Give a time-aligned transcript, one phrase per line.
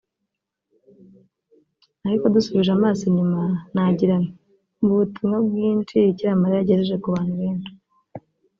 [2.05, 3.39] Aliko dusubije amaso inyuma
[3.73, 4.31] nagira nti"
[4.83, 7.71] mu butumwa bwinshi Bikira Mariya yagejeje ku bantu benshi